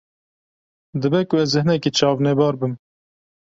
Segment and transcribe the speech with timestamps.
[1.01, 2.73] Dibe ku ez hinekî çavnebar bim.